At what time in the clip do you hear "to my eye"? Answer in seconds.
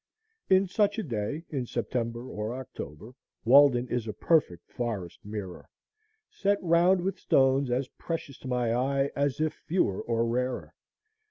8.39-9.11